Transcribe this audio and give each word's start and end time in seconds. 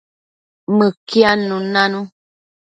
Mëquiadnun 0.77 1.63
nanu 1.73 2.01